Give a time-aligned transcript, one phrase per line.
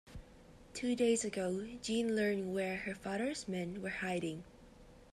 [0.73, 4.43] Two days ago Jeanne learned where her father's men were hiding.